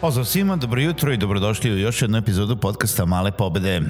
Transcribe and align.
Pozdrav 0.00 0.24
svima, 0.24 0.56
dobro 0.56 0.80
jutro 0.80 1.12
i 1.12 1.16
dobrodošli 1.16 1.72
u 1.72 1.78
još 1.78 2.02
jednu 2.02 2.18
epizodu 2.18 2.56
podcasta 2.56 3.04
Male 3.04 3.32
pobede. 3.32 3.80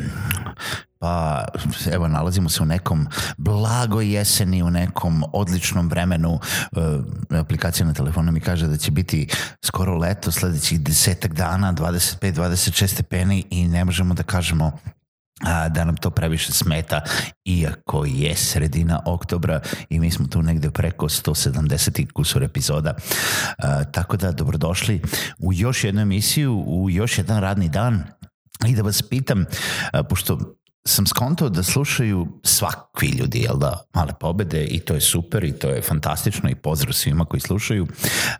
Pa 0.98 1.45
evo 1.92 2.09
nalazimo 2.09 2.48
se 2.48 2.62
u 2.62 2.66
nekom 2.66 3.06
blago 3.37 4.01
jeseni, 4.01 4.62
u 4.62 4.70
nekom 4.70 5.24
odličnom 5.32 5.88
vremenu. 5.88 6.40
E, 7.30 7.37
aplikacija 7.37 7.87
na 7.87 7.93
telefonu 7.93 8.32
mi 8.32 8.40
kaže 8.40 8.66
da 8.66 8.76
će 8.76 8.90
biti 8.90 9.29
skoro 9.65 9.98
leto, 9.98 10.30
sledećih 10.30 10.80
desetak 10.80 11.32
dana, 11.35 11.73
25-26 11.73 12.87
stepeni 12.87 13.45
i 13.51 13.68
ne 13.68 13.85
možemo 13.85 14.15
da 14.15 14.23
kažemo 14.23 14.79
a, 15.46 15.69
da 15.69 15.85
nam 15.85 15.96
to 15.96 16.10
previše 16.10 16.52
smeta, 16.52 17.01
iako 17.45 18.05
je 18.05 18.37
sredina 18.37 19.01
oktobra 19.07 19.60
i 19.88 20.01
mi 20.01 20.10
smo 20.10 20.27
tu 20.27 20.43
negde 20.43 20.71
preko 20.71 21.09
170 21.09 22.13
kusur 22.13 22.43
epizoda. 22.43 22.95
A, 23.59 23.85
tako 23.85 24.16
da, 24.16 24.32
dobrodošli 24.32 25.02
u 25.38 25.52
još 25.52 25.85
jednu 25.85 26.01
emisiju, 26.01 26.65
u 26.66 26.91
još 26.91 27.19
jedan 27.19 27.41
radni 27.41 27.69
dan 27.69 28.05
i 28.69 28.74
da 28.74 28.82
vas 28.82 29.02
pitam, 29.02 29.45
a, 29.93 30.02
pošto 30.02 30.38
sam 30.87 31.07
skontao 31.07 31.49
da 31.49 31.63
slušaju 31.63 32.41
svakvi 32.45 33.09
ljudi, 33.09 33.38
jel 33.38 33.57
da, 33.59 33.82
male 33.95 34.13
pobede 34.21 34.65
i 34.65 34.80
to 34.80 34.95
je 34.95 35.01
super 35.01 35.45
i 35.45 35.52
to 35.52 35.69
je 35.69 35.82
fantastično 35.82 36.51
i 36.51 36.54
pozdrav 36.54 36.93
svima 36.93 37.25
koji 37.25 37.41
slušaju. 37.41 37.87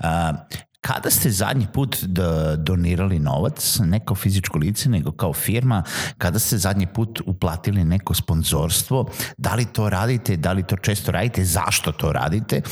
A, 0.01 0.33
Kada 0.81 1.11
ste 1.11 1.31
zadnji 1.31 1.67
put 1.73 2.03
da 2.03 2.56
donirali 2.56 3.19
novac, 3.19 3.78
ne 3.84 4.00
kao 4.05 4.17
fizičko 4.17 4.59
lice, 4.59 4.89
nego 4.89 5.12
kao 5.12 5.33
firma, 5.33 5.83
kada 6.19 6.39
ste 6.39 6.59
zadnji 6.59 6.86
put 6.86 7.20
uplatili 7.27 7.84
neko 7.84 8.14
sponzorstvo, 8.14 9.11
da 9.36 9.55
li 9.55 9.64
to 9.64 9.89
radite, 9.89 10.36
da 10.36 10.53
li 10.53 10.62
to 10.62 10.77
često 10.77 11.12
radite, 11.12 11.45
zašto 11.45 11.92
to 11.92 12.12
radite 12.12 12.62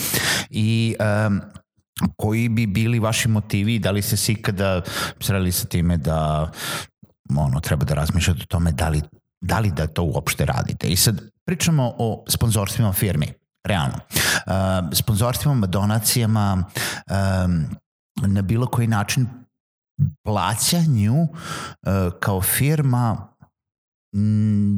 i 0.50 0.96
um, 1.26 1.40
koji 2.16 2.48
bi 2.48 2.66
bili 2.66 2.98
vaši 2.98 3.28
motivi, 3.28 3.78
da 3.78 3.90
li 3.90 4.02
ste 4.02 4.16
se 4.16 4.32
ikada 4.32 4.82
sreli 5.20 5.52
sa 5.52 5.66
time 5.66 5.96
da 5.96 6.50
ono, 7.36 7.60
treba 7.60 7.84
da 7.84 7.94
razmišljate 7.94 8.40
o 8.42 8.46
tome 8.46 8.72
da 8.72 8.88
li, 8.88 9.02
da 9.40 9.58
li 9.58 9.70
da 9.70 9.86
to 9.86 10.02
uopšte 10.02 10.46
radite. 10.46 10.88
I 10.88 10.96
sad 10.96 11.20
pričamo 11.44 11.94
o 11.98 12.24
sponzorstvima 12.28 12.92
firmi 12.92 13.32
realno. 13.64 13.98
Uh, 14.46 14.52
sponzorstvima, 14.92 15.66
donacijama, 15.66 16.64
um, 17.44 17.66
na 18.26 18.42
bilo 18.42 18.66
koji 18.66 18.86
način 18.86 19.26
plaćanju 20.24 21.22
uh, 21.22 21.28
kao 22.20 22.40
firma 22.40 23.28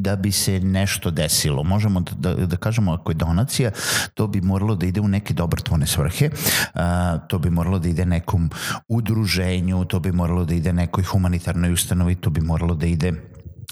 da 0.01 0.17
bi 0.17 0.33
se 0.33 0.61
nešto 0.61 1.11
desilo. 1.11 1.63
Možemo 1.63 2.01
da, 2.01 2.35
da, 2.35 2.47
da 2.47 2.57
kažemo 2.57 2.93
ako 2.93 3.11
je 3.11 3.15
donacija, 3.15 3.71
to 4.15 4.27
bi 4.27 4.41
moralo 4.41 4.75
da 4.75 4.87
ide 4.87 5.01
u 5.01 5.09
neke 5.09 5.35
dobrotvorne 5.35 5.87
svrhe, 5.87 6.31
uh, 6.31 6.81
to 7.29 7.39
bi 7.39 7.51
moralo 7.51 7.79
da 7.79 7.89
ide 7.89 8.07
nekom 8.07 8.51
udruženju, 8.89 9.85
to 9.85 10.01
bi 10.01 10.13
moralo 10.13 10.45
da 10.45 10.55
ide 10.55 10.73
nekoj 10.73 11.05
humanitarnoj 11.05 11.73
ustanovi, 11.73 12.15
to 12.15 12.31
bi 12.31 12.41
moralo 12.41 12.75
da 12.75 12.87
ide 12.87 13.13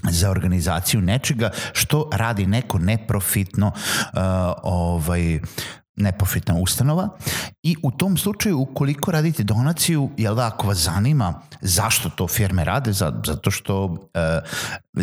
za 0.02 0.30
organizaciju 0.30 1.00
nečega 1.00 1.50
što 1.72 2.10
radi 2.12 2.46
neko 2.46 2.78
neprofitno 2.78 3.66
uh, 3.66 4.20
ovaj 4.62 5.40
neprofitna 5.98 6.54
ustanova 6.54 7.08
i 7.62 7.76
u 7.82 7.90
tom 7.90 8.16
slučaju 8.16 8.58
ukoliko 8.58 9.10
radite 9.10 9.42
donaciju, 9.42 10.10
jel 10.16 10.34
da 10.34 10.46
ako 10.46 10.66
vas 10.66 10.78
zanima 10.78 11.40
zašto 11.60 12.10
to 12.10 12.28
firme 12.28 12.64
rade, 12.64 12.92
zato 12.92 13.50
što 13.50 13.84
uh, 13.84 13.98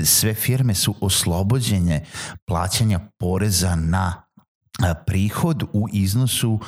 sve 0.03 0.34
firme 0.34 0.75
su 0.75 0.95
oslobođenje 1.01 2.05
plaćanja 2.47 3.00
poreza 3.19 3.75
na 3.75 4.23
uh, 4.79 4.85
prihod 5.05 5.63
u 5.73 5.88
iznosu 5.94 6.51
uh, 6.51 6.59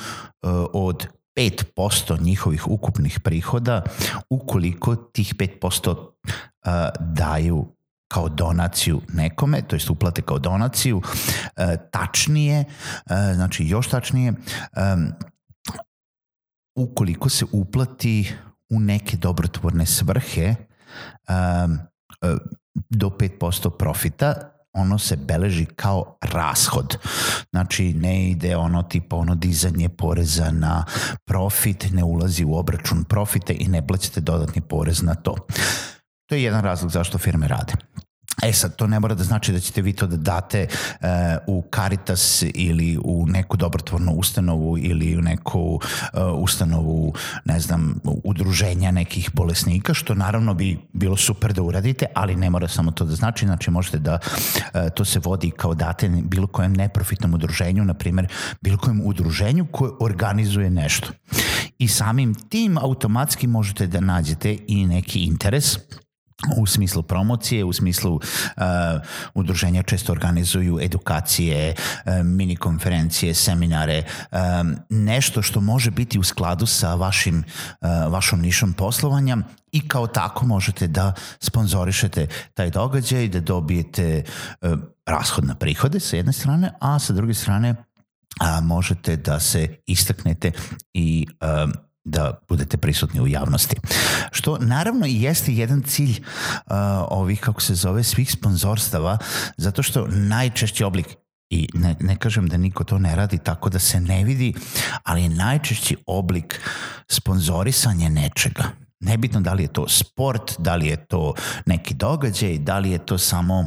od 0.74 1.08
5% 1.38 2.22
njihovih 2.22 2.68
ukupnih 2.68 3.20
prihoda 3.20 3.84
ukoliko 4.30 4.96
tih 4.96 5.36
5% 5.36 5.98
uh, 5.98 6.08
daju 7.00 7.77
kao 8.08 8.30
donaciju 8.30 9.02
nekome, 9.14 9.62
to 9.62 9.76
jest 9.76 9.90
uplate 9.90 10.22
kao 10.22 10.40
donaciju, 10.40 11.02
e, 11.56 11.78
tačnije, 11.92 12.60
e, 12.60 12.66
znači 13.36 13.68
još 13.68 13.88
tačnije, 13.88 14.32
e, 14.32 14.96
ukoliko 16.76 17.30
se 17.30 17.46
uplati 17.52 18.34
u 18.70 18.80
neke 18.80 19.18
dobrotvorne 19.18 19.86
svrhe 19.86 20.56
do 22.90 23.10
5% 23.10 23.70
profita, 23.78 24.58
ono 24.74 24.98
se 24.98 25.16
beleži 25.16 25.66
kao 25.66 26.18
rashod. 26.22 26.98
Znači 27.50 27.94
ne 27.94 28.30
ide 28.30 28.56
ono 28.58 28.84
tipa 28.84 29.16
ono 29.16 29.36
dizanje 29.36 29.90
poreza 29.90 30.52
na 30.52 30.86
profit, 31.26 31.88
ne 31.92 32.04
ulazi 32.04 32.44
u 32.44 32.56
obračun 32.56 33.04
profite 33.04 33.56
i 33.60 33.68
ne 33.68 33.88
plaćate 33.88 34.22
dodatni 34.22 34.62
porez 34.62 35.02
na 35.04 35.16
to. 35.16 35.36
To 36.28 36.36
je 36.36 36.44
jedan 36.44 36.62
razlog 36.62 36.92
zašto 36.92 37.18
firme 37.18 37.48
rade. 37.48 37.74
E 38.44 38.54
sad, 38.54 38.76
to 38.76 38.88
ne 38.88 39.00
mora 39.00 39.16
da 39.16 39.24
znači 39.24 39.52
da 39.52 39.60
ćete 39.60 39.82
vi 39.82 39.94
to 39.94 40.08
da 40.08 40.18
date 40.18 40.68
uh, 40.68 41.08
u 41.48 41.64
Caritas 41.76 42.44
ili 42.54 43.00
u 43.04 43.26
neku 43.28 43.58
dobrotvornu 43.58 44.12
ustanovu 44.12 44.78
ili 44.78 45.18
u 45.18 45.22
neku 45.22 45.60
uh, 45.60 45.82
ustanovu, 46.36 47.14
ne 47.46 47.60
znam, 47.60 48.00
udruženja 48.04 48.92
nekih 48.92 49.30
bolesnika, 49.34 49.94
što 49.94 50.14
naravno 50.14 50.54
bi 50.54 50.80
bilo 50.94 51.18
super 51.18 51.54
da 51.54 51.62
uradite, 51.62 52.06
ali 52.16 52.36
ne 52.36 52.50
mora 52.50 52.68
samo 52.68 52.92
to 52.92 53.06
da 53.06 53.16
znači, 53.16 53.46
znači 53.46 53.72
možete 53.72 54.00
da 54.00 54.20
uh, 54.20 54.82
to 54.96 55.06
se 55.06 55.20
vodi 55.20 55.52
kao 55.52 55.74
date 55.74 56.10
bilo 56.10 56.48
kojem 56.48 56.74
neprofitnom 56.74 57.34
udruženju, 57.34 57.86
na 57.86 57.94
primer 57.94 58.28
bilo 58.62 58.78
kojem 58.78 59.02
udruženju 59.06 59.68
koje 59.72 59.92
organizuje 60.00 60.70
nešto. 60.70 61.10
I 61.80 61.88
samim 61.88 62.36
tim 62.50 62.78
automatski 62.78 63.48
možete 63.48 63.88
da 63.88 64.00
nađete 64.00 64.58
i 64.68 64.86
neki 64.86 65.20
interes 65.20 65.78
u 66.58 66.66
smislu 66.66 67.04
promocije, 67.04 67.64
u 67.64 67.74
smislu 67.74 68.16
uh, 68.16 68.22
udruženja 69.34 69.84
često 69.84 70.12
organizuju 70.12 70.80
edukacije, 70.82 71.74
uh, 71.74 72.14
mini 72.24 72.56
konferencije, 72.56 73.34
seminare, 73.34 74.04
um, 74.32 74.76
nešto 74.90 75.42
što 75.42 75.62
može 75.62 75.92
biti 75.92 76.20
u 76.20 76.24
skladu 76.24 76.66
sa 76.66 76.96
vašim, 76.96 77.44
uh, 77.82 78.14
vašom 78.14 78.42
nišom 78.42 78.74
poslovanja 78.74 79.38
i 79.72 79.88
kao 79.88 80.08
tako 80.08 80.46
možete 80.46 80.88
da 80.88 81.14
sponzorišete 81.40 82.28
taj 82.54 82.70
događaj, 82.70 83.28
da 83.28 83.40
dobijete 83.40 84.24
uh, 84.62 84.72
rashod 85.06 85.46
na 85.46 85.56
prihode 85.56 86.00
sa 86.00 86.16
jedne 86.16 86.34
strane, 86.34 86.72
a 86.80 87.00
sa 87.00 87.14
druge 87.14 87.34
strane 87.34 87.76
a, 88.40 88.62
možete 88.62 89.16
da 89.16 89.40
se 89.40 89.78
istaknete 89.86 90.52
i 90.94 91.28
um, 91.64 91.74
da 92.08 92.40
budete 92.50 92.78
prisutni 92.78 93.22
u 93.22 93.28
javnosti. 93.28 93.76
Što 94.32 94.58
naravno 94.58 95.06
i 95.06 95.22
jeste 95.22 95.54
jedan 95.54 95.82
cilj 95.82 96.20
uh, 96.20 96.74
ovih, 97.10 97.40
kako 97.40 97.62
se 97.62 97.76
zove, 97.76 98.04
svih 98.04 98.32
sponzorstava, 98.32 99.18
zato 99.58 99.84
što 99.84 100.08
najčešći 100.08 100.84
oblik 100.84 101.08
i 101.50 101.68
ne, 101.74 101.96
ne 102.00 102.16
kažem 102.16 102.48
da 102.48 102.58
niko 102.58 102.84
to 102.84 103.00
ne 103.00 103.16
radi 103.16 103.38
tako 103.38 103.70
da 103.70 103.80
se 103.80 104.00
ne 104.00 104.24
vidi, 104.24 104.54
ali 105.04 105.30
najčešći 105.30 105.98
oblik 106.06 106.62
sponzorisanja 107.10 108.10
nečega. 108.10 108.64
Nebitno 109.00 109.42
da 109.42 109.54
li 109.54 109.64
je 109.64 109.74
to 109.74 109.88
sport, 109.88 110.56
da 110.58 110.76
li 110.76 110.88
je 110.88 111.06
to 111.06 111.34
neki 111.66 111.94
događaj, 111.94 112.58
da 112.58 112.80
li 112.80 112.92
je 112.92 113.06
to 113.06 113.18
samo 113.18 113.66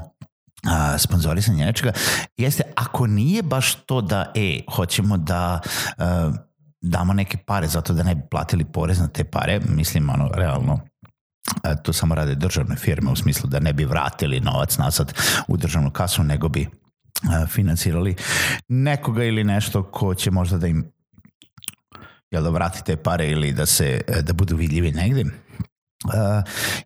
a, 0.65 0.99
sponzorisanje 0.99 1.65
nečega, 1.65 1.93
jeste 2.37 2.63
ako 2.77 3.07
nije 3.07 3.43
baš 3.43 3.75
to 3.75 4.01
da, 4.01 4.33
e, 4.35 4.61
hoćemo 4.75 5.17
da 5.17 5.61
uh, 5.99 6.05
damo 6.81 7.13
neke 7.13 7.37
pare 7.37 7.67
zato 7.67 7.93
da 7.93 8.03
ne 8.03 8.15
bi 8.15 8.23
platili 8.31 8.65
porez 8.65 8.99
na 9.01 9.09
te 9.09 9.25
pare, 9.25 9.61
mislim 9.69 10.11
ono 10.11 10.29
realno 10.35 10.81
e, 11.65 11.75
to 11.83 11.93
samo 11.93 12.15
rade 12.15 12.35
državne 12.35 12.77
firme 12.77 13.11
u 13.11 13.17
smislu 13.17 13.49
da 13.49 13.61
ne 13.61 13.73
bi 13.73 13.85
vratili 13.85 14.41
novac 14.41 14.79
nazad 14.79 15.15
u 15.49 15.57
državnu 15.57 15.91
kasu, 15.91 16.23
nego 16.23 16.49
bi 16.49 16.61
e, 16.63 17.47
financirali 17.47 18.17
nekoga 18.69 19.25
ili 19.25 19.45
nešto 19.45 19.83
ko 19.83 20.15
će 20.15 20.31
možda 20.31 20.59
da 20.59 20.67
im 20.67 20.93
jel 22.31 22.43
da 22.43 22.51
vratite 22.51 22.97
pare 22.97 23.31
ili 23.31 23.53
da 23.53 23.67
se 23.67 24.01
da 24.23 24.33
budu 24.33 24.57
vidljivi 24.57 24.93
negde, 24.93 25.25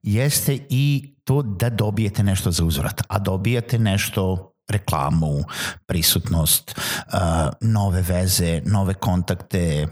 jeste 0.02 0.58
i 0.70 1.14
to 1.25 1.43
da 1.43 1.70
dobijete 1.70 2.23
nešto 2.23 2.50
za 2.50 2.64
uzvrat, 2.64 3.02
a 3.08 3.19
dobijate 3.19 3.79
nešto 3.79 4.53
reklamu, 4.69 5.44
prisutnost, 5.87 6.81
nove 7.61 8.02
veze, 8.02 8.62
nove 8.64 8.94
kontakte, 8.94 9.87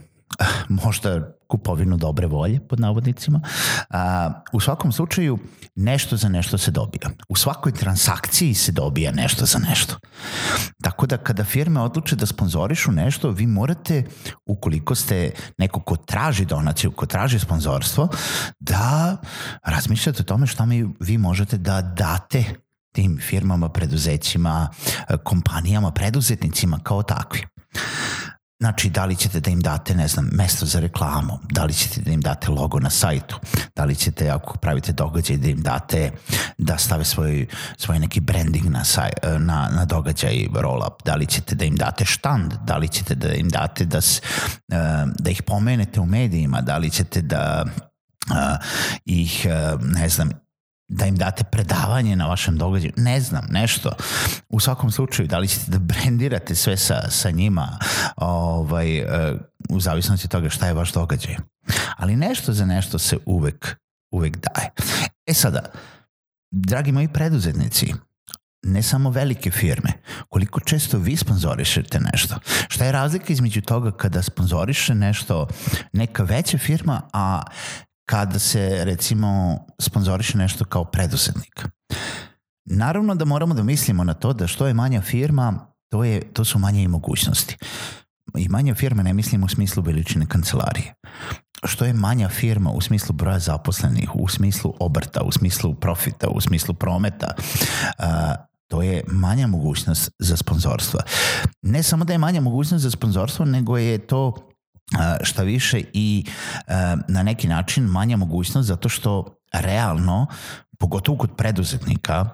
možda 0.68 1.32
kupovinu 1.52 1.96
dobre 1.96 2.26
volje, 2.26 2.60
pod 2.60 2.80
navodnicima. 2.80 3.40
U 4.52 4.60
svakom 4.60 4.92
slučaju, 4.92 5.38
nešto 5.74 6.16
za 6.16 6.28
nešto 6.28 6.58
se 6.58 6.70
dobija. 6.70 7.10
U 7.28 7.36
svakoj 7.36 7.72
transakciji 7.72 8.54
se 8.54 8.72
dobija 8.72 9.12
nešto 9.12 9.46
za 9.46 9.58
nešto. 9.58 9.96
Tako 10.82 11.06
da 11.06 11.16
kada 11.16 11.44
firme 11.44 11.80
odluče 11.80 12.16
da 12.16 12.26
sponzorišu 12.26 12.92
nešto, 12.92 13.30
vi 13.30 13.46
morate, 13.46 14.04
ukoliko 14.46 14.94
ste 14.94 15.30
neko 15.58 15.80
ko 15.80 15.96
traži 15.96 16.44
donaciju, 16.44 16.92
ko 16.92 17.06
traži 17.06 17.38
sponzorstvo, 17.38 18.08
da 18.60 19.16
razmišljate 19.62 20.22
o 20.22 20.24
tome 20.24 20.46
šta 20.46 20.66
mi 20.66 20.88
vi 21.00 21.18
možete 21.18 21.58
da 21.58 21.82
date 21.82 22.44
tim 22.92 23.20
firmama, 23.28 23.68
preduzećima, 23.68 24.68
kompanijama, 25.24 25.90
preduzetnicima 25.90 26.80
kao 26.82 27.02
takvi. 27.02 27.40
Znači, 28.60 28.90
da 28.90 29.04
li 29.04 29.16
ćete 29.16 29.40
da 29.40 29.50
im 29.50 29.60
date, 29.60 29.94
ne 29.94 30.08
znam, 30.08 30.28
mesto 30.32 30.66
za 30.66 30.80
reklamu, 30.80 31.38
da 31.50 31.64
li 31.64 31.74
ćete 31.74 32.00
da 32.00 32.10
im 32.10 32.20
date 32.20 32.50
logo 32.50 32.80
na 32.80 32.90
sajtu, 32.90 33.40
da 33.76 33.84
li 33.84 33.94
ćete, 33.94 34.30
ako 34.30 34.58
pravite 34.58 34.92
događaj, 34.92 35.36
da 35.36 35.48
im 35.48 35.62
date 35.62 36.10
da 36.58 36.78
stave 36.78 37.04
svoj, 37.04 37.46
svoj 37.76 37.98
neki 37.98 38.20
branding 38.20 38.66
na, 38.70 38.84
saj, 38.84 39.10
na, 39.38 39.68
na 39.76 39.84
događaj 39.84 40.46
roll-up, 40.54 41.04
da 41.04 41.14
li 41.14 41.26
ćete 41.26 41.54
da 41.54 41.64
im 41.64 41.76
date 41.76 42.04
štand, 42.04 42.52
da 42.64 42.76
li 42.76 42.88
ćete 42.88 43.14
da 43.14 43.34
im 43.34 43.48
date 43.48 43.84
da, 43.84 44.00
da 45.18 45.30
ih 45.30 45.42
pomenete 45.42 46.00
u 46.00 46.06
medijima, 46.06 46.60
da 46.60 46.78
li 46.78 46.90
ćete 46.90 47.22
da 47.22 47.64
ih, 49.04 49.46
ne 49.80 50.08
znam, 50.08 50.30
da 50.92 51.06
im 51.06 51.16
date 51.16 51.44
predavanje 51.44 52.16
na 52.16 52.26
vašem 52.26 52.56
događaju, 52.56 52.92
ne 52.96 53.20
znam, 53.20 53.46
nešto. 53.50 53.92
U 54.48 54.60
svakom 54.60 54.90
slučaju, 54.90 55.28
da 55.28 55.38
li 55.38 55.48
ćete 55.48 55.70
da 55.70 55.78
brendirate 55.78 56.54
sve 56.54 56.76
sa, 56.76 57.10
sa 57.10 57.30
njima 57.30 57.78
ovaj, 58.16 58.98
e, 58.98 59.06
u 59.68 59.80
zavisnosti 59.80 60.26
od 60.26 60.30
toga 60.30 60.48
šta 60.48 60.66
je 60.66 60.74
vaš 60.74 60.92
događaj. 60.92 61.36
Ali 61.96 62.16
nešto 62.16 62.52
za 62.52 62.66
nešto 62.66 62.98
se 62.98 63.16
uvek, 63.26 63.76
uvek 64.10 64.36
daje. 64.36 64.70
E 65.26 65.34
sada, 65.34 65.62
dragi 66.50 66.92
moji 66.92 67.08
preduzetnici, 67.08 67.94
ne 68.62 68.82
samo 68.82 69.10
velike 69.10 69.50
firme, 69.50 69.92
koliko 70.28 70.60
često 70.60 70.98
vi 70.98 71.16
sponzorišete 71.16 72.00
nešto. 72.12 72.38
Šta 72.68 72.84
je 72.84 72.92
razlika 72.92 73.32
između 73.32 73.60
toga 73.60 73.90
kada 73.90 74.22
sponzoriše 74.22 74.94
nešto 74.94 75.48
neka 75.92 76.22
veća 76.22 76.58
firma, 76.58 77.02
a 77.12 77.42
kada 78.06 78.38
se 78.38 78.84
recimo 78.84 79.58
sponzoriše 79.80 80.38
nešto 80.38 80.64
kao 80.64 80.84
preduzetnik. 80.84 81.66
Naravno 82.64 83.14
da 83.14 83.24
moramo 83.24 83.54
da 83.54 83.62
mislimo 83.62 84.04
na 84.04 84.14
to 84.14 84.32
da 84.32 84.46
što 84.46 84.66
je 84.66 84.74
manja 84.74 85.00
firma, 85.00 85.66
to, 85.88 86.04
je, 86.04 86.32
to 86.32 86.44
su 86.44 86.58
manje 86.58 86.82
i 86.82 86.88
mogućnosti. 86.88 87.56
I 88.38 88.48
manja 88.48 88.74
firma 88.74 89.02
ne 89.02 89.14
mislim 89.14 89.44
u 89.44 89.48
smislu 89.48 89.82
veličine 89.82 90.26
kancelarije. 90.26 90.94
Što 91.64 91.84
je 91.84 91.92
manja 91.92 92.28
firma 92.28 92.70
u 92.70 92.80
smislu 92.80 93.12
broja 93.12 93.38
zaposlenih, 93.38 94.10
u 94.14 94.28
smislu 94.28 94.74
obrta, 94.80 95.22
u 95.22 95.32
smislu 95.32 95.74
profita, 95.74 96.28
u 96.28 96.40
smislu 96.40 96.74
prometa, 96.74 97.34
uh, 97.36 98.04
to 98.68 98.82
je 98.82 99.04
manja 99.08 99.46
mogućnost 99.46 100.10
za 100.18 100.36
sponzorstva. 100.36 101.00
Ne 101.62 101.82
samo 101.82 102.04
da 102.04 102.12
je 102.12 102.18
manja 102.18 102.40
mogućnost 102.40 102.82
za 102.82 102.90
sponzorstvo, 102.90 103.44
nego 103.44 103.78
je 103.78 103.98
to 103.98 104.51
šta 105.22 105.42
više 105.42 105.82
i 105.92 106.24
na 107.08 107.22
neki 107.22 107.48
način 107.48 107.84
manja 107.84 108.16
mogućnost 108.16 108.68
zato 108.68 108.88
što 108.88 109.36
realno, 109.52 110.26
pogotovo 110.78 111.18
kod 111.18 111.30
preduzetnika, 111.36 112.28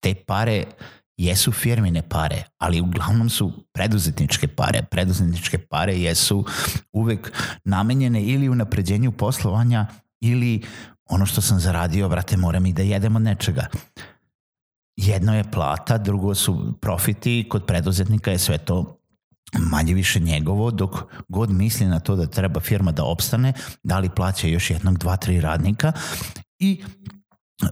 te 0.00 0.14
pare 0.14 0.64
jesu 1.16 1.52
firmine 1.52 2.08
pare, 2.08 2.42
ali 2.58 2.80
uglavnom 2.80 3.30
su 3.30 3.52
preduzetničke 3.72 4.48
pare. 4.48 4.82
Preduzetničke 4.82 5.58
pare 5.58 6.00
jesu 6.00 6.44
uvek 6.92 7.32
namenjene 7.64 8.22
ili 8.22 8.48
u 8.48 8.54
napređenju 8.54 9.12
poslovanja 9.12 9.86
ili 10.20 10.62
ono 11.06 11.26
što 11.26 11.40
sam 11.40 11.60
zaradio, 11.60 12.08
brate, 12.08 12.36
moram 12.36 12.66
i 12.66 12.72
da 12.72 12.82
jedem 12.82 13.16
od 13.16 13.22
nečega. 13.22 13.66
Jedno 14.96 15.36
je 15.36 15.50
plata, 15.50 15.98
drugo 15.98 16.34
su 16.34 16.78
profiti, 16.80 17.46
kod 17.50 17.66
preduzetnika 17.66 18.30
je 18.30 18.38
sve 18.38 18.58
to 18.58 19.00
manje 19.52 19.94
više 19.94 20.20
njegovo, 20.20 20.70
dok 20.70 20.96
god 21.28 21.50
misli 21.50 21.86
na 21.86 22.00
to 22.00 22.16
da 22.16 22.26
treba 22.26 22.60
firma 22.60 22.92
da 22.92 23.04
opstane, 23.04 23.52
da 23.82 23.98
li 23.98 24.10
plaća 24.16 24.46
još 24.46 24.70
jednog, 24.70 24.98
dva, 24.98 25.16
tri 25.16 25.40
radnika 25.40 25.92
i 26.58 26.84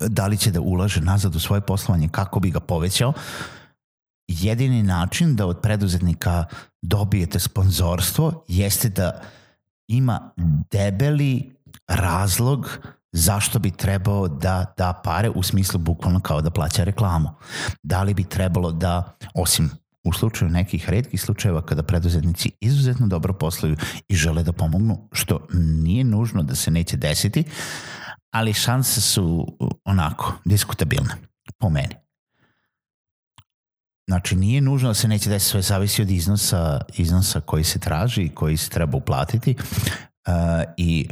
da 0.01 0.27
li 0.27 0.37
će 0.37 0.51
da 0.51 0.61
ulaže 0.61 1.01
nazad 1.01 1.37
u 1.37 1.41
svoje 1.41 1.61
poslovanje 1.61 2.09
kako 2.09 2.41
bi 2.41 2.51
ga 2.51 2.61
povećao, 2.61 3.13
jedini 4.29 4.83
način 4.83 5.37
da 5.37 5.47
od 5.47 5.61
preduzetnika 5.61 6.45
dobijete 6.83 7.39
sponzorstvo 7.39 8.45
jeste 8.49 8.89
da 8.89 9.23
ima 9.89 10.33
debeli 10.71 11.57
razlog 11.89 12.79
zašto 13.13 13.59
bi 13.59 13.71
trebao 13.71 14.29
da 14.29 14.75
da 14.77 15.01
pare 15.05 15.31
u 15.31 15.43
smislu 15.43 15.81
bukvalno 15.81 16.21
kao 16.21 16.41
da 16.41 16.51
plaća 16.51 16.85
reklamu. 16.85 17.29
Da 17.83 18.03
li 18.03 18.15
bi 18.15 18.25
trebalo 18.25 18.73
da, 18.73 19.17
osim 19.35 19.71
u 20.05 20.13
slučaju 20.13 20.51
nekih 20.51 20.91
redkih 20.91 21.21
slučajeva 21.21 21.67
kada 21.67 21.83
preduzetnici 21.83 22.51
izuzetno 22.61 23.07
dobro 23.07 23.33
posluju 23.33 23.77
i 24.09 24.15
žele 24.15 24.43
da 24.43 24.53
pomognu, 24.53 25.09
što 25.13 25.47
nije 25.53 26.05
nužno 26.05 26.43
da 26.43 26.55
se 26.55 26.71
neće 26.71 26.97
desiti, 26.97 27.45
ali 28.31 28.53
šanse 28.53 29.01
su 29.01 29.57
onako 29.85 30.33
diskutabilne, 30.45 31.15
po 31.59 31.71
meni. 31.71 31.95
Znači, 34.09 34.37
nije 34.37 34.61
nužno 34.61 34.89
da 34.89 34.95
se 34.95 35.09
neće 35.09 35.31
desiti, 35.31 35.51
sve 35.51 35.63
zavisi 35.63 36.03
od 36.03 36.11
iznosa, 36.11 36.81
iznosa 36.97 37.41
koji 37.41 37.65
se 37.65 37.79
traži 37.79 38.23
i 38.23 38.35
koji 38.35 38.57
se 38.57 38.71
treba 38.71 38.97
uplatiti 38.97 39.57
uh, 39.59 40.35
i 40.77 41.09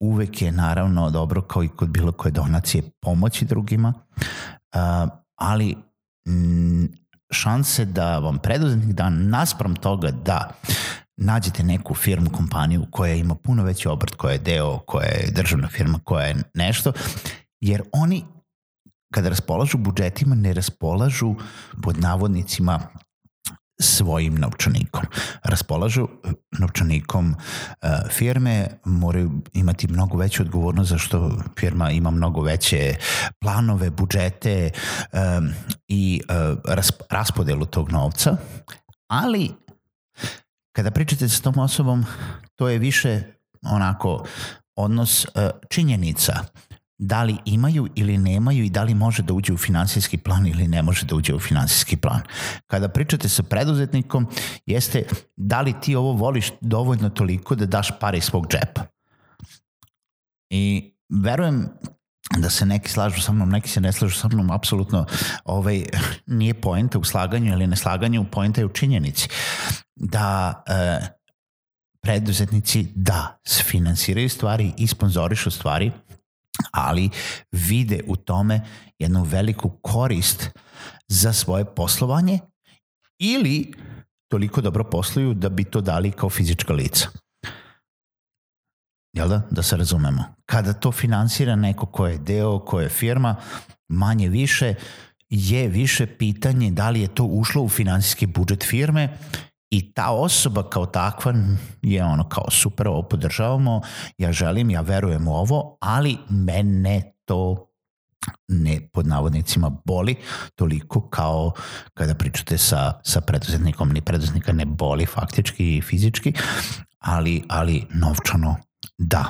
uvek 0.00 0.42
je 0.42 0.52
naravno 0.52 1.10
dobro 1.10 1.42
kao 1.42 1.64
i 1.64 1.68
kod 1.68 1.88
bilo 1.88 2.12
koje 2.12 2.32
donacije 2.32 2.82
pomoći 3.00 3.44
drugima, 3.44 3.92
uh, 4.74 5.10
ali 5.36 5.76
šanse 7.30 7.84
da 7.84 8.18
vam 8.18 8.38
preduzetnik 8.38 8.92
da 8.92 9.08
naspram 9.10 9.76
toga 9.76 10.10
da 10.10 10.50
nađete 11.16 11.62
neku 11.62 11.94
firmu, 11.94 12.30
kompaniju 12.30 12.86
koja 12.90 13.14
ima 13.14 13.34
puno 13.34 13.64
veći 13.64 13.88
obrt, 13.88 14.14
koja 14.14 14.32
je 14.32 14.38
deo, 14.38 14.78
koja 14.78 15.06
je 15.06 15.30
državna 15.30 15.68
firma, 15.68 16.00
koja 16.04 16.26
je 16.26 16.36
nešto, 16.54 16.92
jer 17.60 17.82
oni 17.92 18.24
kada 19.14 19.28
raspolažu 19.28 19.78
budžetima 19.78 20.34
ne 20.34 20.52
raspolažu 20.52 21.34
pod 21.82 22.00
navodnicima 22.00 22.80
svojim 23.80 24.34
novčanikom. 24.34 25.04
Raspolažu 25.42 26.08
novčanikom 26.58 27.30
uh, 27.34 27.88
firme, 28.10 28.66
moraju 28.84 29.30
imati 29.52 29.88
mnogo 29.88 30.16
veću 30.16 30.42
odgovornost 30.42 30.90
zašto 30.90 31.42
firma 31.58 31.90
ima 31.90 32.10
mnogo 32.10 32.42
veće 32.42 32.96
planove, 33.40 33.90
budžete 33.90 34.70
um, 35.12 35.50
i 35.88 36.20
rasp 36.64 37.02
raspodelu 37.10 37.66
tog 37.66 37.92
novca, 37.92 38.36
ali 39.08 39.50
kada 40.72 40.90
pričate 40.90 41.28
sa 41.28 41.42
tom 41.42 41.58
osobom, 41.58 42.06
to 42.56 42.68
je 42.68 42.78
više 42.78 43.22
onako 43.62 44.24
odnos 44.76 45.26
činjenica 45.68 46.34
da 46.98 47.22
li 47.22 47.36
imaju 47.44 47.88
ili 47.94 48.18
nemaju 48.18 48.64
i 48.64 48.70
da 48.70 48.82
li 48.82 48.94
može 48.94 49.22
da 49.22 49.34
uđe 49.34 49.52
u 49.52 49.56
finansijski 49.56 50.18
plan 50.18 50.46
ili 50.46 50.68
ne 50.68 50.82
može 50.82 51.06
da 51.06 51.16
uđe 51.16 51.34
u 51.34 51.38
finansijski 51.38 51.96
plan. 51.96 52.20
Kada 52.66 52.88
pričate 52.88 53.28
sa 53.28 53.42
preduzetnikom, 53.42 54.26
jeste 54.66 55.04
da 55.36 55.60
li 55.60 55.74
ti 55.82 55.94
ovo 55.94 56.12
voliš 56.12 56.52
dovoljno 56.60 57.10
toliko 57.10 57.54
da 57.54 57.66
daš 57.66 57.90
pare 58.00 58.18
iz 58.18 58.24
svog 58.24 58.46
džepa. 58.48 58.82
I 60.50 60.94
verujem 61.22 61.68
da 62.36 62.50
se 62.50 62.66
neki 62.66 62.90
slažu 62.90 63.20
sa 63.20 63.32
mnom, 63.32 63.50
neki 63.50 63.68
se 63.68 63.80
ne 63.80 63.92
slažu 63.92 64.18
sa 64.18 64.28
mnom, 64.28 64.50
apsolutno 64.50 65.06
ovaj, 65.44 65.84
nije 66.26 66.54
poenta 66.54 66.98
u 66.98 67.04
slaganju 67.04 67.52
ili 67.52 67.66
neslaganju, 67.66 68.26
poenta 68.30 68.60
je 68.60 68.64
u 68.64 68.72
činjenici 68.72 69.28
da 69.96 70.62
e, 70.66 71.00
preduzetnici 72.02 72.86
da 72.94 73.40
finansiraju 73.64 74.28
stvari 74.28 74.72
i 74.76 74.86
sponzorišu 74.86 75.50
stvari 75.50 75.92
ali 76.72 77.10
vide 77.52 78.00
u 78.06 78.16
tome 78.16 78.60
jednu 78.98 79.22
veliku 79.22 79.70
korist 79.70 80.50
za 81.08 81.32
svoje 81.32 81.64
poslovanje 81.64 82.38
ili 83.18 83.72
toliko 84.28 84.60
dobro 84.60 84.84
posluju 84.84 85.34
da 85.34 85.48
bi 85.48 85.64
to 85.64 85.80
dali 85.80 86.12
kao 86.12 86.30
fizička 86.30 86.72
lica. 86.72 87.08
Jel 89.16 89.28
da? 89.28 89.42
Da 89.50 89.62
se 89.62 89.76
razumemo. 89.76 90.24
Kada 90.46 90.72
to 90.72 90.92
finansira 90.92 91.56
neko 91.56 91.86
ko 91.86 92.06
je 92.06 92.18
deo, 92.18 92.58
ko 92.58 92.80
je 92.80 92.88
firma, 92.88 93.36
manje 93.88 94.28
više 94.28 94.74
je 95.28 95.68
više 95.68 96.06
pitanje 96.06 96.70
da 96.70 96.90
li 96.90 97.00
je 97.00 97.14
to 97.14 97.24
ušlo 97.24 97.62
u 97.62 97.68
finansijski 97.68 98.26
budžet 98.26 98.64
firme 98.64 99.18
I 99.70 99.92
ta 99.92 100.10
osoba 100.10 100.70
kao 100.70 100.86
takva 100.86 101.34
je 101.82 102.04
ono 102.04 102.28
kao 102.28 102.50
super, 102.50 102.88
ovo 102.88 103.02
podržavamo, 103.02 103.80
ja 104.18 104.32
želim, 104.32 104.70
ja 104.70 104.80
verujem 104.80 105.28
u 105.28 105.34
ovo, 105.34 105.78
ali 105.80 106.18
mene 106.28 107.12
to 107.24 107.68
ne 108.48 108.88
pod 108.92 109.06
navodnicima 109.06 109.70
boli 109.84 110.16
toliko 110.54 111.08
kao 111.08 111.52
kada 111.94 112.14
pričate 112.14 112.58
sa, 112.58 112.92
sa 113.04 113.20
preduzetnikom, 113.20 113.92
ni 113.92 114.00
preduzetnika 114.00 114.52
ne 114.52 114.64
boli 114.64 115.06
faktički 115.06 115.76
i 115.76 115.82
fizički, 115.82 116.32
ali, 116.98 117.42
ali 117.48 117.86
novčano 117.94 118.56
da. 118.98 119.26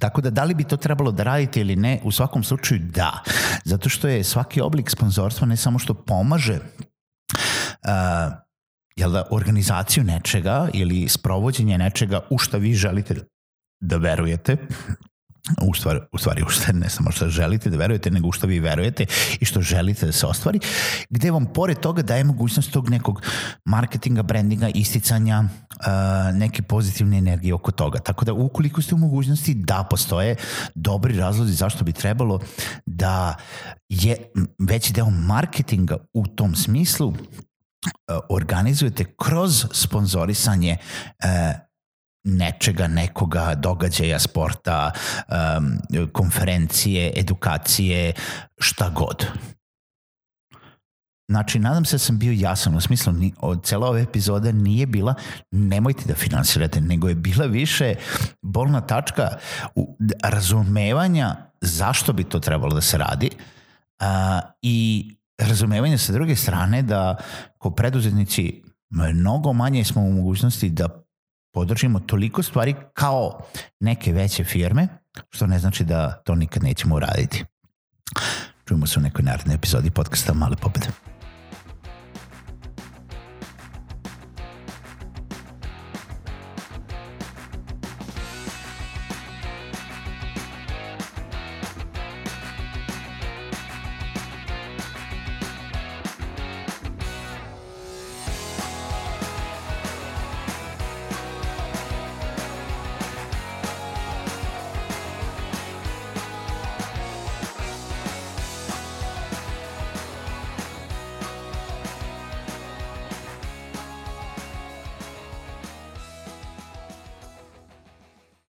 Tako 0.00 0.20
da 0.20 0.30
da 0.30 0.44
li 0.44 0.54
bi 0.54 0.64
to 0.64 0.76
trebalo 0.76 1.12
da 1.12 1.22
radite 1.22 1.60
ili 1.60 1.76
ne, 1.76 2.00
u 2.04 2.12
svakom 2.12 2.44
slučaju 2.44 2.80
da. 2.80 3.22
Zato 3.64 3.88
što 3.88 4.08
je 4.08 4.24
svaki 4.24 4.60
oblik 4.60 4.90
sponzorstva 4.90 5.46
ne 5.46 5.56
samo 5.56 5.78
što 5.78 5.94
pomaže 5.94 6.58
uh, 6.58 8.43
jel 8.96 9.10
da, 9.10 9.24
organizaciju 9.30 10.04
nečega 10.04 10.68
ili 10.72 11.08
sprovođenje 11.08 11.78
nečega 11.78 12.20
u 12.30 12.38
šta 12.38 12.56
vi 12.56 12.74
želite 12.74 13.14
da 13.80 13.96
verujete, 13.96 14.56
u 15.62 15.74
stvari, 15.74 16.00
u 16.12 16.18
stvari 16.18 16.42
u 16.42 16.48
što 16.48 16.72
ne 16.72 16.88
samo 16.88 17.10
što 17.10 17.28
želite 17.28 17.70
da 17.70 17.76
verujete, 17.76 18.10
nego 18.10 18.28
u 18.28 18.32
što 18.32 18.46
vi 18.46 18.60
verujete 18.60 19.06
i 19.40 19.44
što 19.44 19.60
želite 19.60 20.06
da 20.06 20.12
se 20.12 20.26
ostvari, 20.26 20.60
gde 21.10 21.30
vam 21.30 21.46
pored 21.46 21.78
toga 21.78 22.02
daje 22.02 22.24
mogućnost 22.24 22.72
tog 22.72 22.90
nekog 22.90 23.22
marketinga, 23.64 24.22
brandinga, 24.22 24.68
isticanja, 24.68 25.44
neke 26.34 26.62
pozitivne 26.62 27.18
energije 27.18 27.54
oko 27.54 27.72
toga. 27.72 27.98
Tako 27.98 28.24
da 28.24 28.32
ukoliko 28.32 28.82
ste 28.82 28.94
u 28.94 28.98
mogućnosti 28.98 29.54
da 29.54 29.86
postoje 29.90 30.36
dobri 30.74 31.16
razlozi 31.16 31.52
zašto 31.52 31.84
bi 31.84 31.92
trebalo 31.92 32.40
da 32.86 33.36
je 33.88 34.16
veći 34.58 34.92
deo 34.92 35.10
marketinga 35.10 35.96
u 36.14 36.26
tom 36.26 36.54
smislu 36.54 37.14
organizujete 38.28 39.04
kroz 39.16 39.66
sponzorisanje 39.72 40.76
uh, 41.24 41.28
nečega, 42.24 42.86
nekoga, 42.86 43.54
događaja, 43.54 44.18
sporta, 44.18 44.90
um, 45.28 45.78
konferencije, 46.12 47.12
edukacije, 47.16 48.12
šta 48.58 48.88
god. 48.88 49.26
Znači, 51.30 51.58
nadam 51.58 51.84
se 51.84 51.94
da 51.94 51.98
sam 51.98 52.18
bio 52.18 52.32
jasan, 52.32 52.76
u 52.76 52.80
smislu, 52.80 53.12
ni, 53.12 53.32
od 53.40 53.64
cela 53.64 53.88
ove 53.88 54.02
epizode 54.02 54.52
nije 54.52 54.86
bila 54.86 55.14
nemojte 55.50 56.02
da 56.06 56.14
finansirate, 56.14 56.80
nego 56.80 57.08
je 57.08 57.14
bila 57.14 57.46
više 57.46 57.94
bolna 58.42 58.80
tačka 58.80 59.28
u, 59.74 59.96
razumevanja 60.24 61.36
zašto 61.60 62.12
bi 62.12 62.24
to 62.24 62.40
trebalo 62.40 62.74
da 62.74 62.80
se 62.80 62.98
radi 62.98 63.30
uh, 64.00 64.06
i 64.62 65.08
razumevanja 65.38 65.98
sa 65.98 66.12
druge 66.12 66.36
strane 66.36 66.82
da 66.82 67.16
ko 67.58 67.70
preduzetnici 67.70 68.62
mnogo 68.90 69.52
manje 69.52 69.84
smo 69.84 70.02
u 70.02 70.12
mogućnosti 70.12 70.70
da 70.70 71.04
podržimo 71.52 72.00
toliko 72.00 72.42
stvari 72.42 72.74
kao 72.94 73.40
neke 73.80 74.12
veće 74.12 74.44
firme, 74.44 74.88
što 75.30 75.46
ne 75.46 75.58
znači 75.58 75.84
da 75.84 76.12
to 76.12 76.34
nikad 76.34 76.62
nećemo 76.62 76.94
uraditi. 76.94 77.44
Čujemo 78.68 78.86
se 78.86 78.98
u 78.98 79.02
nekoj 79.02 79.22
narednoj 79.22 79.54
epizodi 79.54 79.90
podcasta 79.90 80.34
Male 80.34 80.56
pobede. 80.56 81.13